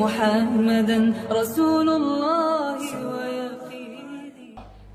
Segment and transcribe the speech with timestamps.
[0.00, 0.98] محمدا
[1.30, 4.46] رسول الله ويقيني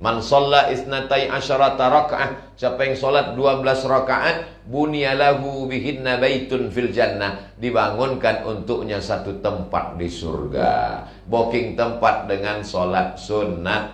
[0.02, 7.54] Man sholla isnatai asyarata raka'ah Siapa yang sholat 12 rakaat Bunyalahu bihinna baitun fil jannah
[7.61, 13.93] Dibangunkan untuknya satu tempat di surga Booking tempat dengan sholat sunat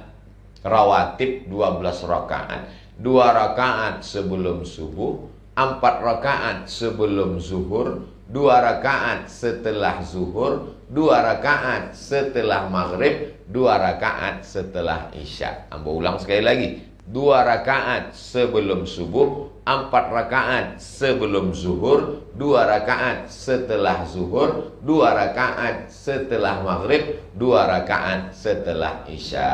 [0.64, 5.28] Rawatib 12 rakaat Dua rakaat sebelum subuh
[5.60, 15.13] Empat rakaat sebelum zuhur Dua rakaat setelah zuhur Dua rakaat setelah maghrib Dua rakaat setelah
[15.13, 15.69] isya.
[15.69, 16.69] Ambo ulang sekali lagi.
[17.05, 26.65] Dua rakaat sebelum subuh Empat rakaat sebelum zuhur Dua rakaat setelah zuhur Dua rakaat setelah
[26.65, 29.53] maghrib Dua rakaat setelah isya.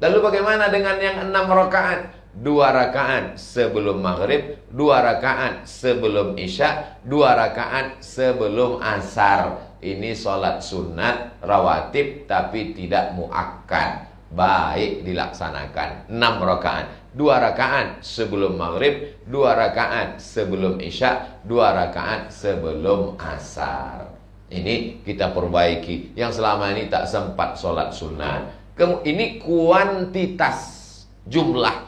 [0.00, 2.17] Lalu bagaimana dengan yang enam rakaat?
[2.38, 9.74] Dua rakaat sebelum maghrib Dua rakaat sebelum isya Dua rakaat sebelum asar.
[9.82, 14.06] Ini sholat sunat rawatib Tapi tidak muakkad.
[14.30, 16.14] Baik dilaksanakan.
[16.14, 17.10] Enam rakaat.
[17.10, 24.14] Dua rakaat sebelum maghrib Dua rakaat sebelum isya Dua rakaat sebelum asar.
[24.46, 26.14] Ini kita perbaiki.
[26.14, 28.46] Yang selama ini tak sempat sholat sunat.
[28.78, 30.78] Ini kuantitas
[31.26, 31.87] jumlah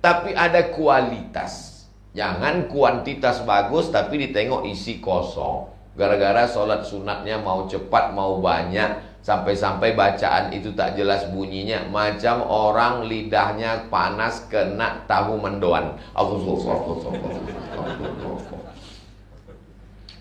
[0.00, 1.84] tapi ada kualitas.
[2.10, 5.70] Jangan kuantitas bagus tapi ditengok isi kosong.
[5.94, 13.04] Gara-gara sholat sunatnya mau cepat mau banyak Sampai-sampai bacaan itu tak jelas bunyinya Macam orang
[13.04, 15.98] lidahnya panas kena tahu mendoan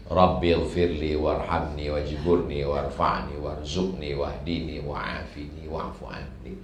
[0.09, 6.57] Rabbil firli warhamni wajburni warfa'ni warzuqni wahdini wa'afini wa'fu anni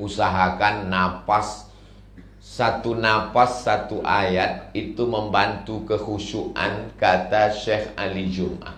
[0.00, 1.67] Usahakan napas
[2.48, 8.72] satu napas satu ayat itu membantu kekhusyuan kata Syekh Ali Jum'ah.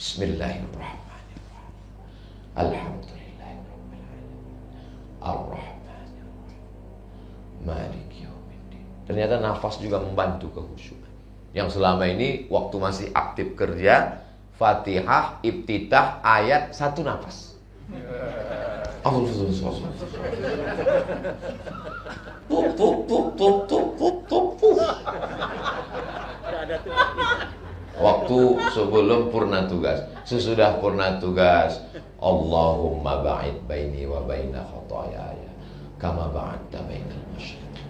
[0.00, 1.76] Bismillahirrahmanirrahim.
[2.56, 5.20] Alhamdulillahirrahmanirrahim.
[5.20, 6.64] Ar-Rahmanirrahim.
[7.68, 8.88] Malik yaumiddin.
[9.04, 11.12] Ternyata nafas juga membantu kekhusyuan.
[11.52, 14.24] Yang selama ini waktu masih aktif kerja,
[14.56, 17.52] Fatihah, Ibtitah, ayat satu nafas.
[19.04, 19.20] Allah
[22.60, 24.76] Pup, pup, pup, pup, pup, pup, pup, pup.
[27.96, 28.38] Waktu
[28.76, 31.80] sebelum purna tugas Sesudah purna tugas
[32.20, 35.50] Allahumma ba'id baini wa baina khatayaya
[35.96, 37.84] Kama ba'adta bainal masyarakat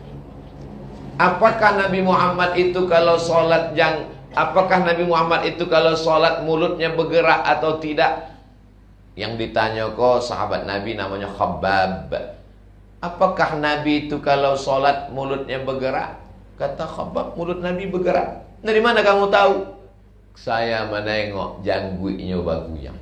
[1.18, 4.06] Apakah Nabi Muhammad itu kalau sholat yang
[4.38, 8.30] Apakah Nabi Muhammad itu kalau sholat mulutnya bergerak atau tidak?
[9.18, 12.14] Yang ditanya kok sahabat Nabi namanya Khabbab
[13.00, 16.20] Apakah Nabi itu kalau sholat mulutnya bergerak?
[16.60, 18.44] Kata Khabab, mulut Nabi bergerak.
[18.60, 19.80] Dari mana kamu tahu?
[20.36, 23.00] Saya menengok jangguinya baguyang.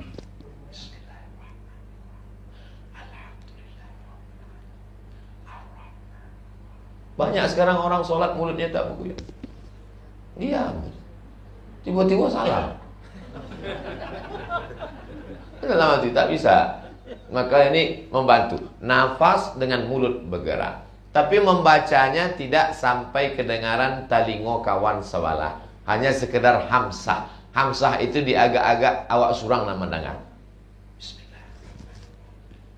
[7.19, 9.19] Banyak sekarang orang sholat mulutnya tak berguyang.
[10.39, 10.75] Diam.
[11.83, 12.79] Tiba-tiba salah.
[15.59, 16.87] Dalam hati tak bisa.
[17.29, 18.57] Maka ini membantu.
[18.81, 20.89] Nafas dengan mulut bergerak.
[21.13, 25.61] Tapi membacanya tidak sampai kedengaran talingo kawan sebelah.
[25.85, 27.29] Hanya sekedar hamsah.
[27.53, 30.21] Hamsah itu di agak-agak awak surang mendengar.
[30.97, 31.43] Bismillah.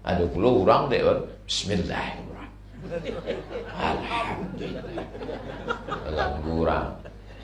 [0.07, 1.03] Ada pula orang dek
[1.43, 3.39] Bismillahirrahmanirrahim.
[3.75, 5.05] Alhamdulillah.
[6.07, 6.87] Dalam kurang.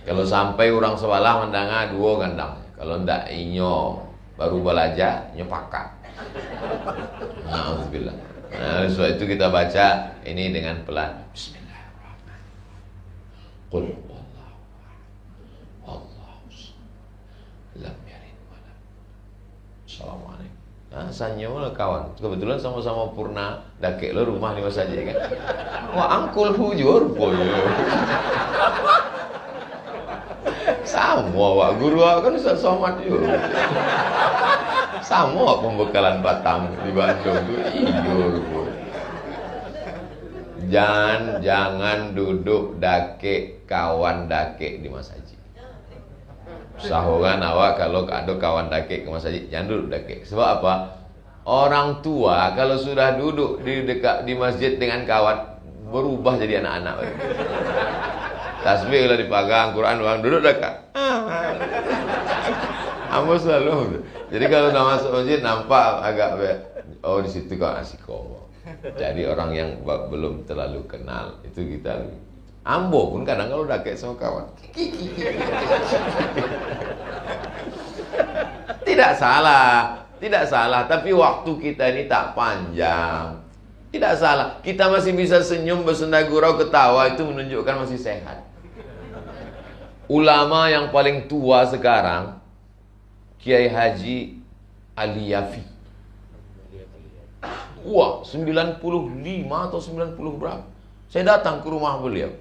[0.08, 2.64] Kalau sampai orang sebelah mendengar dua gandang.
[2.80, 4.00] Kalau ndak inyo
[4.40, 5.97] baru belajar nyepakat.
[7.48, 8.16] Alhamdulillah.
[8.48, 11.14] Nah, sebab itu kita baca ini dengan pelan.
[11.36, 14.08] Bismillahirrahmanirrahim.
[19.98, 20.62] Assalamualaikum.
[20.94, 22.14] Nah, sanyo lah kawan.
[22.22, 25.18] Kebetulan sama-sama purna dakek lo rumah di saja kan.
[25.98, 27.66] Wah, angkul hujur boyo.
[30.86, 33.42] Sama wak guru kan Ustaz Somad juga.
[35.04, 38.30] Sama pembekalan Batam di Bandung tuh iyo
[40.68, 45.24] Jangan jangan duduk dake kawan dake di masjid.
[46.76, 50.28] Sahuran awak kalau ada kawan dake ke masjid jangan duduk dake.
[50.28, 50.74] Sebab apa?
[51.48, 55.58] Orang tua kalau sudah duduk di dekat di masjid dengan kawan
[55.88, 56.96] berubah jadi anak-anak.
[58.68, 60.92] Tasbih lah dipagang, Quran duduk dekat.
[63.08, 64.04] Ambo selalu.
[64.28, 66.30] Jadi kalau udah masuk masjid nampak agak
[67.04, 68.52] oh di situ kau nasi komo.
[69.00, 72.04] Jadi orang yang belum terlalu kenal itu kita
[72.68, 74.44] Ambo pun kadang kalau udah kayak sama kawan.
[78.84, 83.40] Tidak salah, tidak salah, tapi waktu kita ini tak panjang.
[83.88, 88.44] Tidak salah, kita masih bisa senyum, bersenda gurau, ketawa itu menunjukkan masih sehat.
[90.12, 92.37] Ulama yang paling tua sekarang
[93.42, 94.42] Kiai Haji
[94.98, 95.62] Ali Yafi.
[97.88, 98.82] Wah, 95
[99.48, 100.66] atau 90 berapa?
[101.08, 102.34] Saya datang ke rumah beliau.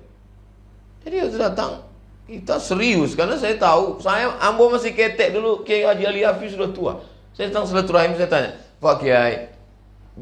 [1.06, 1.87] Jadi waktu datang
[2.26, 6.75] kita serius karena saya tahu saya Ambo masih ketek dulu Kiai Haji Ali Yafi sudah
[6.75, 6.99] tua.
[7.31, 8.50] Saya datang silaturahim saya tanya,
[8.82, 9.54] "Pak Kiai,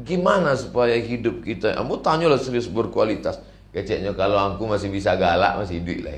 [0.05, 3.41] gimana supaya hidup kita?" Ambo tanyalah serius berkualitas.
[3.73, 6.15] Keceknya kalau aku masih bisa galak masih duit lah.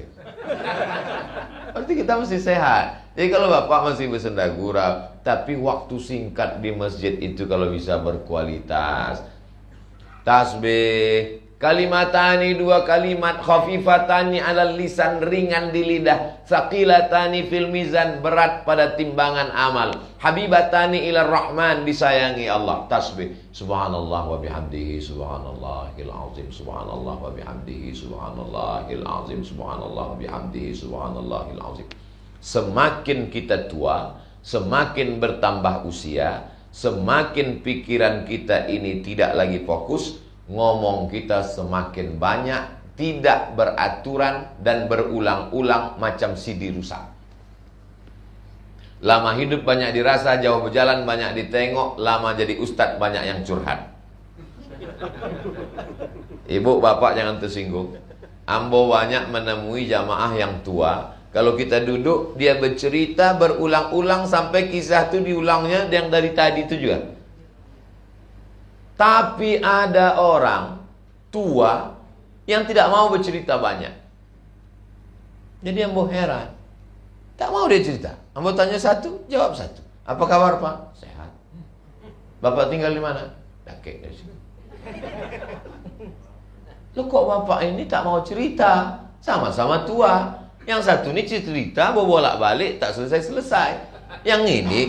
[1.74, 3.07] Berarti kita masih sehat.
[3.18, 9.26] Jadi kalau Bapak masih bersenda gurau, tapi waktu singkat di masjid itu kalau bisa berkualitas.
[10.22, 13.42] Tasbih, Kalimatani dua kalimat.
[13.42, 16.46] Khafifatani alal lisan ringan di lidah.
[16.46, 19.90] Saqilatani fil mizan berat pada timbangan amal.
[20.22, 22.86] Habibatani ila rahman disayangi Allah.
[22.86, 31.62] Tasbih Subhanallah wa bihamdihi subhanallahil azim Subhanallah wa bihamdihi subhanallahil azim Subhanallah wa bihamdihi subhanallahil
[31.74, 31.90] azim
[32.40, 41.44] Semakin kita tua Semakin bertambah usia Semakin pikiran kita ini tidak lagi fokus ngomong kita
[41.44, 42.64] semakin banyak,
[42.96, 47.04] tidak beraturan dan berulang-ulang macam CD rusak.
[49.04, 53.94] Lama hidup banyak dirasa, jauh berjalan banyak ditengok, lama jadi ustadz banyak yang curhat.
[56.50, 57.94] Ibu bapak jangan tersinggung.
[58.48, 61.17] Ambo banyak menemui jamaah yang tua.
[61.38, 67.14] Kalau kita duduk, dia bercerita berulang-ulang sampai kisah itu diulangnya yang dari tadi itu juga.
[68.98, 70.82] Tapi ada orang
[71.30, 71.94] tua
[72.50, 73.94] yang tidak mau bercerita banyak.
[75.62, 76.58] Jadi mau heran.
[77.38, 78.18] Tak mau dia cerita.
[78.34, 79.86] Ambo tanya satu, jawab satu.
[80.10, 81.06] Apa kabar Pak?
[81.06, 81.30] Sehat.
[82.42, 83.38] Bapak tinggal di mana?
[83.62, 84.34] Dakek dari sini.
[86.98, 89.06] Lo kok bapak ini tak mau cerita?
[89.22, 90.47] Sama-sama tua.
[90.68, 93.80] Yang satu ini cerita, bolak balik tak selesai-selesai.
[94.28, 94.82] Yang ini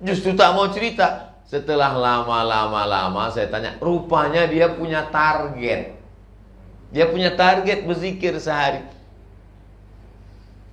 [0.00, 1.36] justru tak mau cerita.
[1.44, 5.92] Setelah lama-lama-lama saya tanya, rupanya dia punya target.
[6.88, 8.80] Dia punya target berzikir sehari.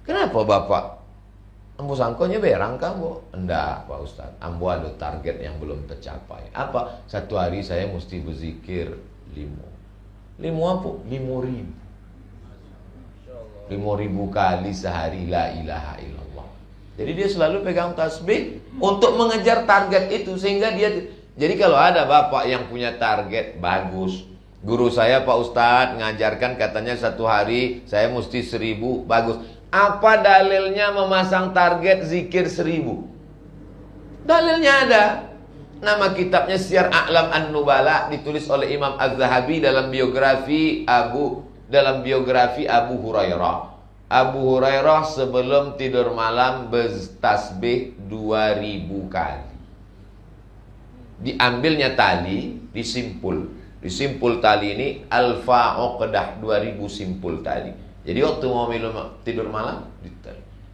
[0.08, 0.84] Kenapa Bapak?
[1.80, 3.36] Ambo sangkonya berang kamu?
[3.36, 4.32] Enggak Pak Ustaz.
[4.40, 6.48] Ambo ada target yang belum tercapai.
[6.56, 7.04] Apa?
[7.08, 8.96] Satu hari saya mesti berzikir
[9.36, 9.68] lima.
[10.40, 10.92] Lima apa?
[11.08, 11.89] Lima ribu.
[13.70, 16.48] Lima ribu kali sehari la ilaha illallah.
[16.98, 20.90] Jadi dia selalu pegang tasbih untuk mengejar target itu sehingga dia
[21.40, 24.28] jadi kalau ada bapak yang punya target bagus,
[24.60, 29.40] guru saya Pak Ustadz ngajarkan katanya satu hari saya mesti seribu bagus.
[29.72, 33.08] Apa dalilnya memasang target zikir seribu?
[34.28, 35.04] Dalilnya ada.
[35.80, 42.98] Nama kitabnya Syiar A'lam An-Nubala ditulis oleh Imam Az-Zahabi dalam biografi Abu dalam biografi Abu
[42.98, 43.78] Hurairah.
[44.10, 49.54] Abu Hurairah sebelum tidur malam bertasbih 2000 kali.
[51.22, 53.54] Diambilnya tali, disimpul.
[53.80, 57.70] Disimpul tali ini alfa uqdah 2000 simpul tali.
[58.02, 59.86] Jadi waktu mau minum tidur malam,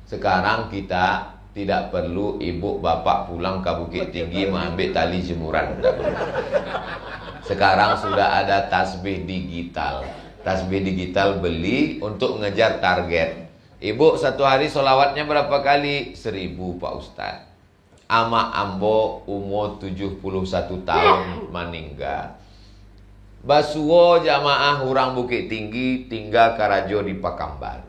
[0.07, 5.75] sekarang kita tidak perlu ibu bapak pulang ke Bukit Tinggi mengambil tali jemuran.
[7.43, 13.49] Sekarang sudah ada tasbih digital tasbih digital beli untuk ngejar target.
[13.81, 16.13] Ibu satu hari solawatnya berapa kali?
[16.13, 17.35] Seribu Pak Ustaz.
[18.05, 20.21] Ama Ambo umur 71
[20.85, 22.37] tahun meninggal.
[23.41, 27.81] Basuwo jamaah hurang Bukit Tinggi tinggal Karajo di Pakambar.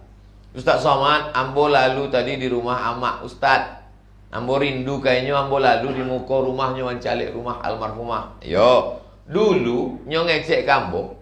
[0.57, 3.85] Ustaz Somad, Ambo lalu tadi di rumah Amak Ustaz.
[4.33, 8.41] Ambo rindu kayaknya Ambo lalu di muka rumahnya wancalik rumah almarhumah.
[8.41, 11.16] Yo, dulu nyong ngecek kambo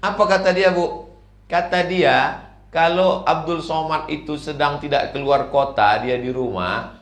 [0.00, 1.08] apa kata dia bu?
[1.46, 7.00] Kata dia kalau Abdul Somad itu sedang tidak keluar kota, dia di rumah,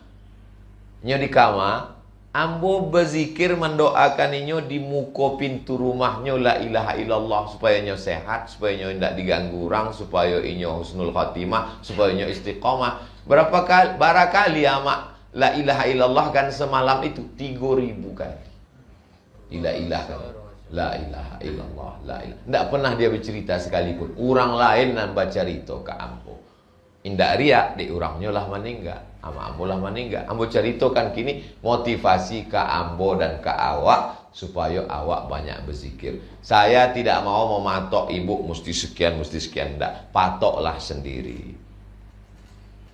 [1.02, 1.98] nyo di kamar,
[2.30, 8.78] ambo berzikir mendoakan inyo di muko pintu rumahnya la ilaha illallah supaya nyo sehat, supaya
[8.78, 13.02] nyo tidak diganggu orang, supaya inyo husnul khatimah, supaya nyo istiqomah.
[13.24, 18.46] Berapa kali, barakali ama la ilaha illallah kan semalam itu 3000 kali.
[19.58, 20.43] Ila ilah kan.
[20.74, 22.42] La ilaha illallah, la ilaha.
[22.42, 24.18] Tidak pernah dia bercerita sekalipun.
[24.18, 26.34] Orang lain nan baca cerita ke ambo.
[27.06, 28.98] Indak riak, di orangnya lah meninggal.
[29.22, 30.26] Ama ambo lah meninggal.
[30.26, 36.18] Ambo cerita kan kini motivasi ke ambo dan ke awak supaya awak banyak berzikir.
[36.42, 39.78] Saya tidak mau mematok ibu mesti sekian, mesti sekian.
[39.78, 40.10] Tidak.
[40.10, 41.54] Patoklah sendiri.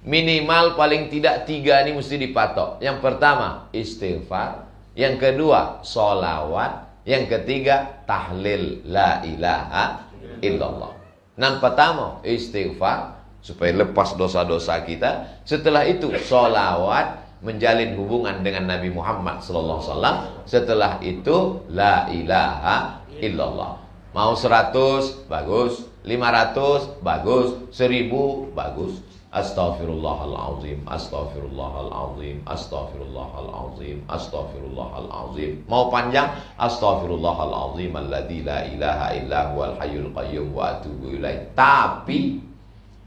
[0.04, 2.82] Minimal paling tidak tiga ini mesti dipatok.
[2.84, 4.68] Yang pertama istighfar,
[4.98, 10.08] yang kedua solawat, yang ketiga tahlil la ilaha
[10.44, 10.92] illallah.
[11.40, 15.40] Yang pertama istighfar supaya lepas dosa-dosa kita.
[15.48, 20.16] Setelah itu solawat menjalin hubungan dengan Nabi Muhammad sallallahu alaihi wasallam.
[20.44, 21.36] Setelah itu
[21.72, 23.80] la ilaha illallah.
[24.12, 29.00] Mau 100 bagus, 500 bagus, 1000 bagus.
[29.30, 35.62] Astaghfirullahalazim, astaghfirullahalazim, astaghfirullahalazim, astaghfirullahalazim.
[35.70, 36.34] Mau panjang?
[36.58, 41.46] Astaghfirullahalazim alladzi la ilaha illa huwal hayyul qayyum wa atubu ilaih.
[41.54, 42.42] Tapi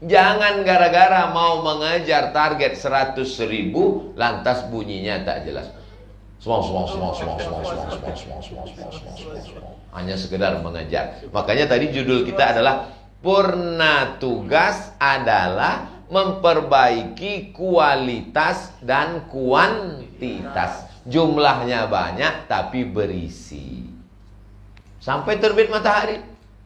[0.00, 5.68] jangan gara-gara mau mengejar target 100 ribu lantas bunyinya tak jelas.
[6.40, 9.70] Semua, semua, semua, semua, semua, semua, semua, semua, semua, semua, semua, semua.
[9.92, 11.20] Hanya sekedar mengejar.
[11.36, 12.88] Makanya tadi judul kita adalah
[13.24, 20.88] Purna tugas adalah memperbaiki kualitas dan kuantitas.
[21.04, 23.84] Jumlahnya banyak tapi berisi.
[25.00, 26.16] Sampai terbit matahari.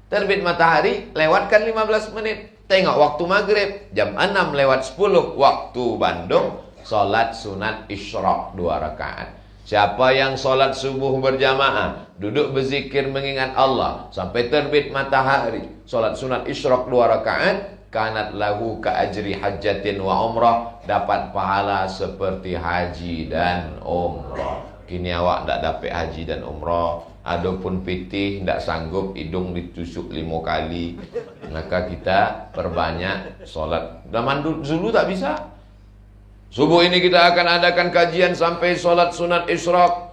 [0.09, 2.55] Terbit matahari lewatkan 15 menit.
[2.69, 9.37] Tengok waktu maghrib jam 6 lewat 10 waktu Bandung salat sunat isyraq dua rakaat.
[9.69, 16.89] Siapa yang solat subuh berjamaah, duduk berzikir mengingat Allah sampai terbit matahari, solat sunat isyraq
[16.89, 24.65] dua rakaat, kanat lahu ka ajri hajjatin wa umrah, dapat pahala seperti haji dan umrah.
[24.89, 30.97] Kini awak tak dapat haji dan umrah, adapun pitih tak sanggup hidung ditusuk lima kali,
[31.53, 34.05] maka kita perbanyak solat.
[34.09, 35.33] Zaman dulu tak bisa.
[36.49, 40.08] Subuh ini kita akan adakan kajian sampai sholat sunat isyraq.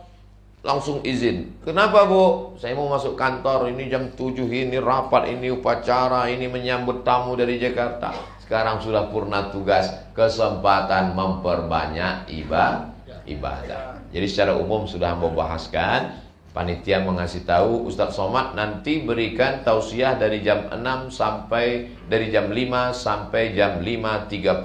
[0.65, 1.61] Langsung izin.
[1.61, 2.57] Kenapa bu?
[2.57, 3.69] Saya mau masuk kantor.
[3.69, 8.17] Ini jam 7 ini rapat, ini upacara, ini menyambut tamu dari Jakarta.
[8.41, 9.93] Sekarang sudah purna tugas.
[10.17, 14.01] Kesempatan memperbanyak ibadah.
[14.09, 16.25] Jadi secara umum sudah membahaskan.
[16.55, 22.95] Panitia mengasih tahu Ustadz Somad nanti berikan tausiah dari jam 6 sampai dari jam 5
[22.95, 24.63] sampai jam 5.30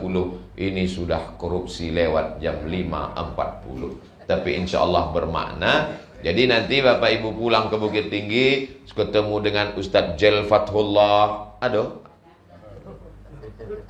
[0.54, 5.98] ini sudah korupsi lewat jam 5.40 tapi insya Allah bermakna.
[6.22, 11.58] Jadi nanti Bapak Ibu pulang ke Bukit Tinggi ketemu dengan Ustadz Jel Fathullah.
[11.58, 12.06] Aduh.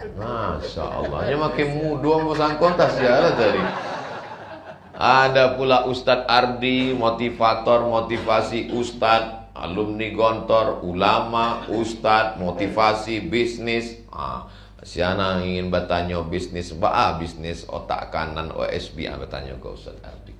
[0.00, 3.60] Masya Allah Ini makin mudah mau kontas ya tadi.
[4.96, 14.00] Ada pula Ustadz Ardi motivator motivasi Ustadz alumni gontor ulama Ustadz motivasi bisnis.
[14.12, 14.46] Ah,
[14.80, 16.88] Siana ingin bertanya bisnis apa?
[16.88, 20.32] Ah, bisnis otak kanan OSB ah, bertanya ke Ustaz Ardi.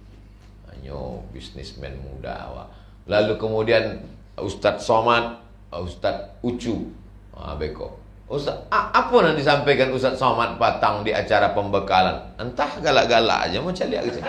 [0.72, 0.96] Hanya
[1.28, 2.68] bisnismen muda awak.
[3.04, 4.00] Lalu kemudian
[4.40, 5.36] Ustaz Somad,
[5.68, 6.88] Ustaz Ucu.
[7.36, 8.00] Ah, beko.
[8.32, 12.32] Ustaz, apa yang disampaikan Ustaz Somad Patang di acara pembekalan?
[12.40, 14.20] Entah galak-galak aja mau cari aja.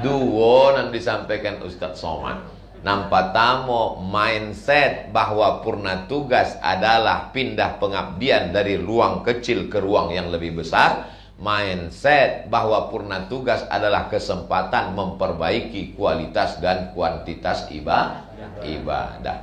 [0.00, 2.57] Dua yang disampaikan Ustaz Somad.
[2.78, 10.30] Nampak tamu mindset bahwa purna tugas adalah pindah pengabdian dari ruang kecil ke ruang yang
[10.30, 11.10] lebih besar.
[11.38, 18.26] Mindset bahwa purna tugas adalah kesempatan memperbaiki kualitas dan kuantitas ibadah.
[18.62, 19.38] ibadah.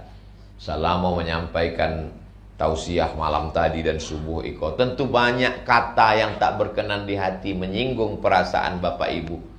[0.59, 2.11] Selama menyampaikan
[2.55, 4.75] tausiah malam tadi dan subuh iko.
[4.79, 9.54] Tentu banyak kata yang tak berkenan di hati menyinggung perasaan Bapak Ibu.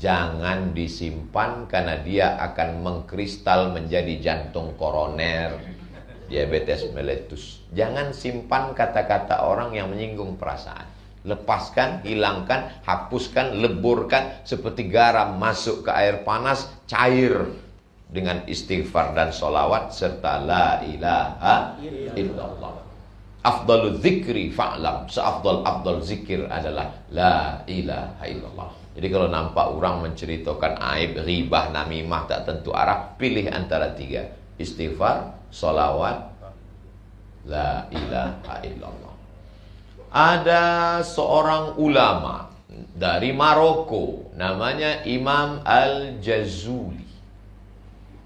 [0.00, 5.60] Jangan disimpan karena dia akan mengkristal menjadi jantung koroner,
[6.24, 7.60] diabetes meletus.
[7.76, 10.88] Jangan simpan kata-kata orang yang menyinggung perasaan.
[11.28, 17.52] Lepaskan, hilangkan, hapuskan, leburkan seperti garam masuk ke air panas, cair
[18.08, 21.76] dengan istighfar dan solawat serta la ilaha
[22.16, 22.72] illallah.
[23.44, 25.12] Afdalul zikri fa'lam.
[25.12, 28.79] Seafdal afdal zikir adalah la ilaha illallah.
[28.90, 34.34] Jadi kalau nampak orang menceritakan aib, ribah, namimah tak tentu arah, pilih antara tiga.
[34.58, 36.30] Istighfar, solawat,
[37.46, 39.14] la ilaha illallah.
[40.10, 40.64] Ada
[41.06, 42.50] seorang ulama
[42.98, 47.06] dari Maroko, namanya Imam Al-Jazuli.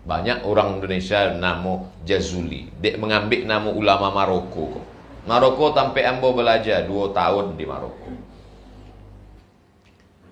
[0.04, 2.72] Banyak orang Indonesia nama Jazuli.
[2.80, 4.80] Dia mengambil nama ulama Maroko.
[5.24, 8.23] Maroko sampai ambo belajar dua tahun di Maroko.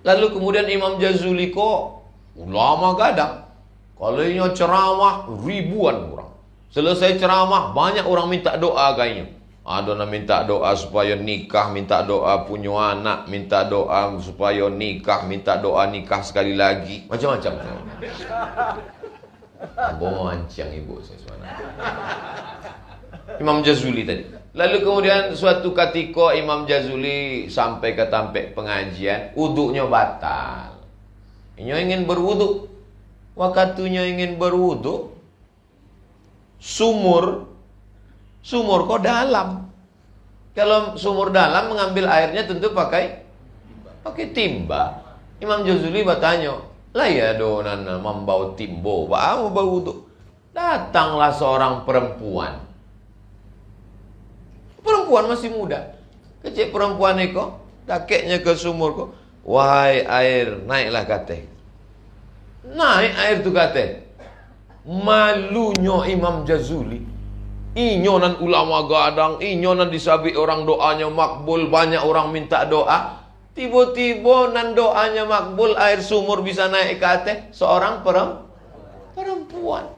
[0.02, 2.02] Lalu kemudian Imam Jazuli kok
[2.34, 3.46] ulama gadang.
[3.94, 4.18] Kalau
[4.50, 6.34] ceramah ribuan orang.
[6.74, 9.30] Selesai ceramah banyak orang minta doa kayaknya.
[9.62, 15.54] Ada yang minta doa supaya nikah, minta doa punya anak, minta doa supaya nikah, minta
[15.54, 17.06] doa nikah sekali lagi.
[17.06, 17.62] Macam-macam.
[19.78, 21.54] Abang mancang ibu saya sebenarnya.
[23.38, 24.24] Imam Jazuli tadi.
[24.52, 30.76] Lalu kemudian suatu ketika Imam Jazuli sampai ke tampek pengajian, uduknya batal.
[31.56, 32.68] Inyo ingin berwuduk.
[33.32, 35.16] Wakatunya ingin berwuduk,
[36.60, 37.48] sumur,
[38.44, 39.72] sumur kok dalam.
[40.52, 43.24] Kalau sumur dalam mengambil airnya tentu pakai
[44.04, 45.00] pakai timba.
[45.40, 46.60] Imam Jazuli bertanya,
[46.92, 49.98] lah ya donana membau timbo, mau bau wuduk.
[50.52, 52.71] Datanglah seorang perempuan
[54.82, 55.94] Perempuan masih muda.
[56.42, 57.38] Kecil perempuan itu,
[57.86, 59.10] kakeknya ke sumur kok.
[59.46, 61.46] Wahai air, naiklah kate.
[62.66, 64.06] Naik air tu kate.
[64.82, 66.98] Malunya Imam Jazuli.
[67.72, 73.22] Inyonan ulama gadang, inyonan disabi orang doanya makbul, banyak orang minta doa.
[73.54, 77.38] Tiba-tiba nan doanya makbul, air sumur bisa naik ke atas.
[77.54, 78.02] Seorang
[79.14, 79.94] perempuan.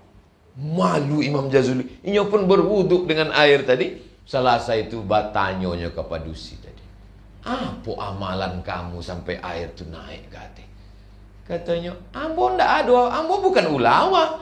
[0.55, 1.99] Malu Imam Jazuli.
[2.07, 3.99] Inyo pun berwuduk dengan air tadi.
[4.25, 6.85] Selasa itu batanyonya ke padusi tadi.
[7.45, 10.65] Apa amalan kamu sampai air itu naik kata?
[11.45, 14.41] Katanya, ambo ndak ada, ambo bukan ulama.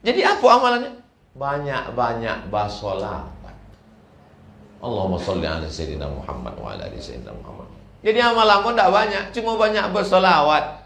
[0.00, 0.92] Jadi apa amalannya?
[1.36, 3.54] Banyak-banyak basolawat.
[4.80, 7.68] Allahumma salli ala sayyidina Muhammad wa ala ali sayyidina Muhammad.
[8.00, 10.80] Jadi amal ambo ndak banyak, cuma banyak bersolawat.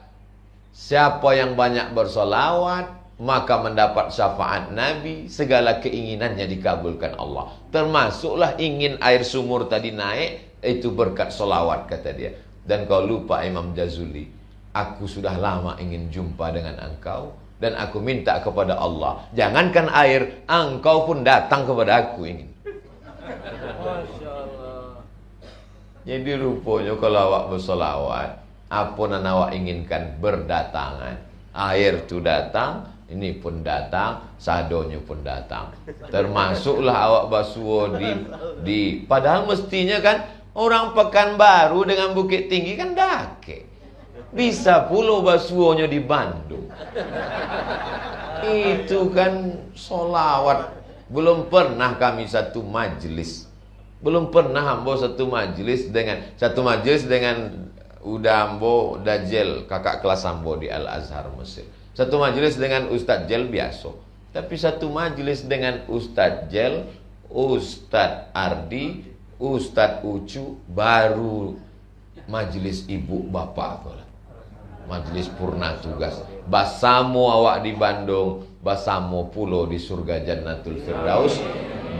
[0.72, 2.88] Siapa yang banyak bersolawat,
[3.20, 7.52] maka mendapat syafaat Nabi, segala keinginannya dikabulkan Allah.
[7.68, 12.32] Termasuklah ingin air sumur tadi naik, itu berkat solawat kata dia.
[12.62, 14.30] Dan kau lupa Imam Jazuli,
[14.72, 21.06] aku sudah lama ingin jumpa dengan engkau, dan aku minta kepada Allah, jangankan air, engkau
[21.10, 22.46] pun datang kepada aku ini.
[26.02, 28.30] Jadi rupanya kalau awak bersolawat,
[28.66, 31.14] apa yang awak inginkan berdatangan.
[31.52, 35.76] Air itu datang, ini pun datang, sadonya pun datang.
[36.08, 38.10] Termasuklah awak basuo di
[38.64, 40.24] di padahal mestinya kan
[40.56, 43.68] orang Pekanbaru dengan Bukit Tinggi kan dake.
[44.32, 46.72] Bisa pulau basuonya di Bandung.
[48.48, 50.72] Itu kan solawat.
[51.12, 53.44] Belum pernah kami satu majelis.
[54.00, 57.68] Belum pernah ambo satu majelis dengan satu majelis dengan
[58.02, 61.68] Udambo Dajel kakak kelas ambo di Al Azhar Mesir.
[61.92, 63.92] Satu majelis dengan Ustadz Jel biasa.
[64.32, 66.88] Tapi satu majelis dengan Ustadz Jel,
[67.28, 69.04] Ustadz Ardi,
[69.36, 71.52] Ustadz Ucu, baru
[72.24, 73.92] majelis ibu bapak.
[74.88, 76.16] Majelis purna tugas.
[76.48, 81.38] Basamo awak di Bandung, basamo pulau di surga Jannatul Firdaus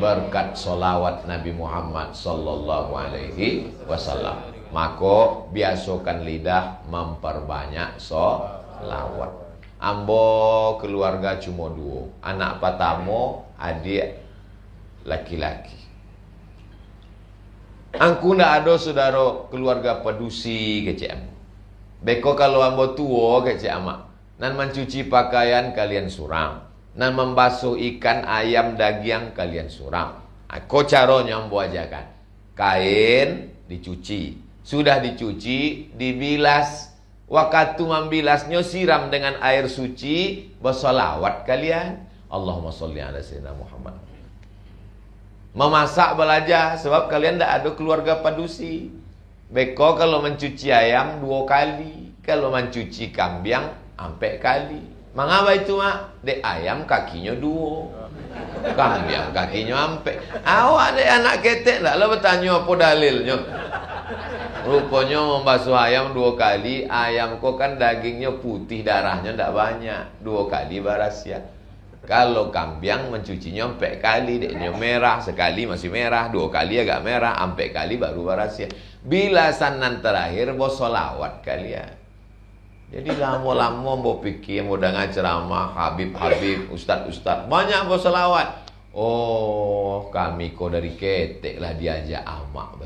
[0.00, 4.40] berkat solawat Nabi Muhammad sallallahu alaihi wasallam.
[4.72, 9.41] Maka biasakan lidah memperbanyak solawat.
[9.82, 14.14] Ambo keluarga cuma dua Anak pertama adik
[15.02, 15.74] laki-laki.
[17.98, 21.34] Angku ndak ada saudara keluarga pedusi kecik ambo.
[21.98, 24.06] Beko kalau ambo tua kecik amak.
[24.38, 26.62] Nan mencuci pakaian kalian suram.
[26.94, 30.22] Nan membasuh ikan ayam daging kalian suram.
[30.46, 32.06] Aku caranya ambo ajakan
[32.54, 34.38] Kain dicuci.
[34.62, 36.91] Sudah dicuci dibilas
[37.32, 42.04] Waktu membilasnya siram dengan air suci, bersolawat kalian.
[42.28, 43.96] Allahumma salli ala sayyidina Muhammad.
[45.56, 48.92] Memasak belajar sebab kalian tidak ada keluarga padusi.
[49.48, 53.64] Beko kalau mencuci ayam dua kali, kalau mencuci kambing
[53.96, 54.84] empat kali.
[55.16, 56.24] Mengapa itu mak?
[56.24, 57.88] Dek ayam kakinya dua,
[58.76, 60.20] kambing kakinya empat.
[60.44, 63.36] Awak dek anak ketek lah, bertanya apa dalilnya?
[64.62, 70.02] Rupanya membasuh ayam dua kali, ayam kok kan dagingnya putih, darahnya tidak banyak.
[70.22, 71.42] Dua kali barasia.
[72.02, 77.74] Kalau kambing mencucinya empat kali, dia merah, sekali masih merah, dua kali agak merah, empat
[77.74, 78.70] kali baru barasia.
[79.02, 81.98] Bila sanan terakhir, bos solawat kalian.
[82.90, 88.62] Jadi lama-lama mau pikir, mau dengar ceramah, Habib-Habib, Ustad-Ustad, banyak bos solawat.
[88.94, 92.78] Oh, kami kok dari ketek lah diajak amak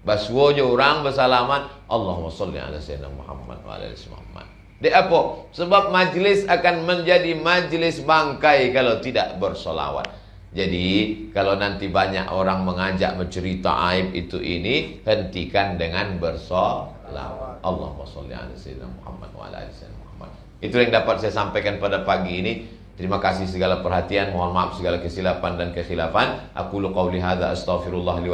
[0.00, 4.46] Basuonya orang bersalaman Allahumma salli ala sayyidina Muhammad wa ala Muhammad
[4.80, 5.44] Dia apa?
[5.52, 10.08] Sebab majlis akan menjadi majlis bangkai kalau tidak bersolawat.
[10.56, 17.60] Jadi kalau nanti banyak orang mengajak mencerita aib itu ini, hentikan dengan bersolawat.
[17.60, 20.32] Allahumma salli ala sayyidina Muhammad wa ala Muhammad.
[20.64, 22.52] Itu yang dapat saya sampaikan pada pagi ini.
[23.00, 26.52] Terima kasih segala perhatian, mohon maaf segala kesilapan dan kekhilafan.
[26.52, 28.28] Aku lu qauli hadza astaghfirullah li.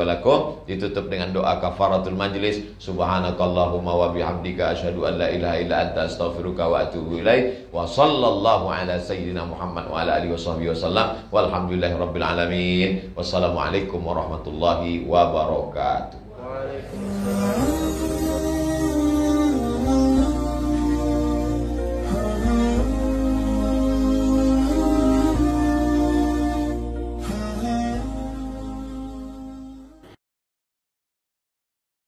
[0.67, 2.75] Ditutup dengan doa kafaratul majlis.
[2.83, 7.71] Subhanakallahumma wa bihamdika asyhadu an la ilaha illa anta astaghfiruka wa atubu ilaik.
[7.71, 11.15] Wa sallallahu ala sayyidina Muhammad wa ala alihi washabbihi wasallam.
[11.31, 12.91] Walhamdulillahi rabbil alamin.
[13.15, 16.19] Wassalamualaikum warahmatullahi wabarakatuh.
[16.43, 17.46] Waalaikumsalam.